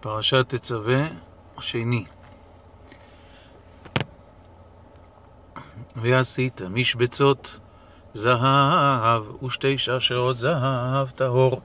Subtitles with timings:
[0.00, 1.02] פרשת תצווה
[1.60, 2.04] שני.
[5.96, 7.60] ועשית משבצות
[8.14, 11.60] זהב ושתי שרשרות זהב טהור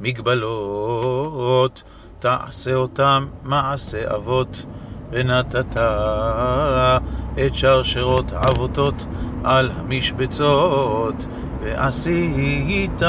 [0.00, 1.82] מגבלות
[2.18, 4.66] תעשה אותם מעשה אבות
[5.10, 5.76] ונתת
[7.46, 9.06] את שרשרות עבותות
[9.44, 11.26] על המשבצות
[11.62, 13.02] ועשית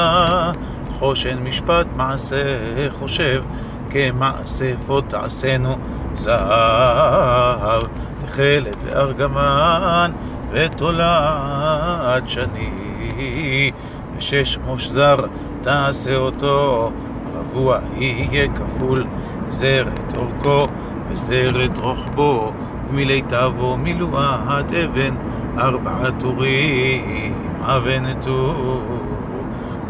[0.90, 2.46] חושן משפט מעשה
[2.90, 3.44] חושב
[3.90, 5.76] כמעשה אפוד תעשינו
[6.14, 7.82] זהב,
[8.26, 10.12] תכלת וארגמן
[10.50, 13.70] ותולעת שני,
[14.16, 15.16] ושש מוש זר
[15.60, 16.90] תעשה אותו,
[17.34, 19.06] רבוע יהיה כפול,
[19.48, 20.66] זרת אורכו
[21.08, 22.52] וזרת רוחבו,
[22.90, 25.14] ומליטבו מילואת אבן,
[25.58, 28.82] ארבעה טורים, אבן טור.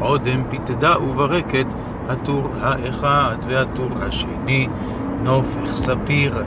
[0.00, 1.66] עודם פתדה וברקת,
[2.08, 4.68] הטור האחד והטור השני,
[5.22, 6.42] נופך ספיר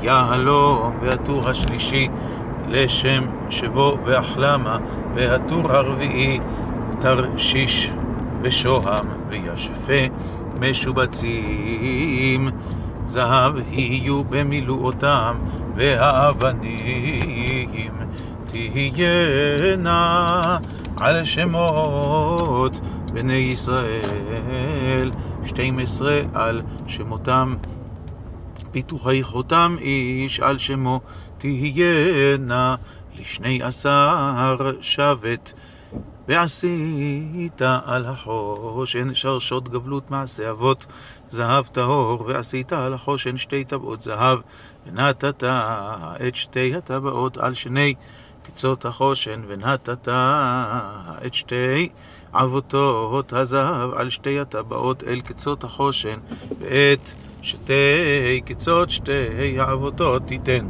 [0.00, 2.08] ויהלום, והטור השלישי
[2.68, 4.78] לשם שבו והחלמה,
[5.14, 6.40] והטור הרביעי
[7.00, 7.92] תרשיש
[8.42, 10.02] ושוהם וישפה
[10.60, 12.50] משובצים.
[13.06, 15.36] זהב יהיו במילואותם,
[15.76, 16.68] והאבנים
[18.46, 20.40] תהיינה
[21.00, 22.80] על שמות
[23.12, 25.10] בני ישראל,
[25.44, 27.54] 12 על שמותם,
[28.70, 31.00] פיתוחי חותם איש על שמו
[31.38, 32.76] תהיינה.
[33.20, 35.52] לשני עשר שבט.
[36.28, 40.86] ועשית על החושן שרשות גבלות מעשה אבות.
[41.30, 44.38] זהב טהור, ועשית על החושן שתי טבעות זהב,
[44.86, 45.44] ונתת
[46.28, 47.94] את שתי הטבעות על שני
[48.52, 50.08] קצות החושן, ונתת
[51.26, 51.88] את שתי
[52.32, 56.18] עבותות הזהב על שתי הטבעות אל קצות החושן,
[56.58, 57.10] ואת
[57.42, 60.66] שתי קצות שתי העבותות תיתן.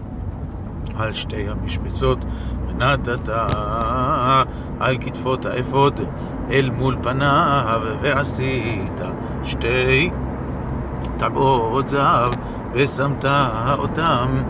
[0.97, 2.19] על שתי המשבצות,
[2.69, 3.29] ונתת
[4.81, 6.01] על כתפות האפוד
[6.51, 9.01] אל מול פניו, ועשית
[9.45, 10.11] שתי
[11.17, 12.33] טבעות זהב,
[12.73, 13.25] ושמת
[13.79, 14.43] אותם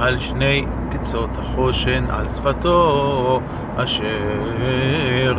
[0.00, 3.40] על שני קצות החושן, על שפתו,
[3.76, 5.34] אשר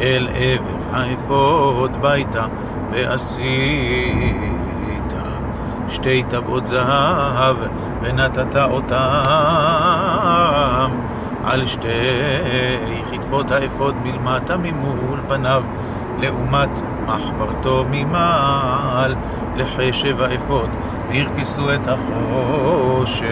[0.00, 2.46] אל עבר האפוד ביתה,
[2.92, 4.32] ועשית
[5.88, 7.56] שתי טבעות זהב,
[8.02, 8.96] ונתת אותם
[11.44, 11.88] על שתי
[13.10, 15.62] כתפות האפוד מלמטה ממול פניו,
[16.20, 19.14] לעומת מחברתו ממעל
[19.56, 20.70] לחשב האפוד,
[21.08, 23.24] וירכסו את החושן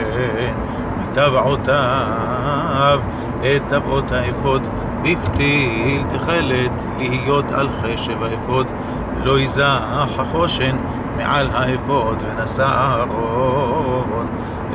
[1.02, 3.00] מטבעותיו
[3.40, 4.62] אל טבעות האפוד,
[5.02, 8.66] בפתיל תכלת להיות על חשב האפוד,
[9.16, 10.76] ולא יזח החושן
[11.16, 13.77] מעל האפוד, ונשא אהרון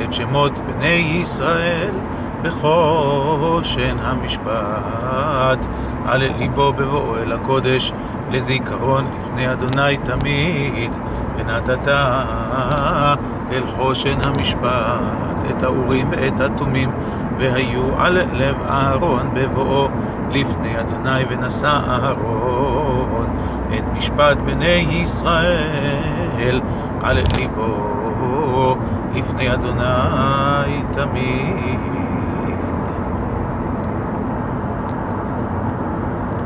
[0.02, 1.90] את שמות בני ישראל
[2.42, 5.66] בחושן המשפט,
[6.06, 7.92] על ליבו בבואו אל הקודש,
[8.30, 10.92] לזיכרון לפני אדוני תמיד,
[11.36, 11.88] ונתת
[13.52, 16.90] אל חושן המשפט את האורים ואת התומים,
[17.38, 19.88] והיו על לב אהרון בבואו
[20.30, 23.26] לפני אדוני, ונשא אהרון.
[23.78, 26.60] את משפט בני ישראל
[27.02, 28.03] על ליבו
[29.14, 32.13] לפני אדוני תמיד.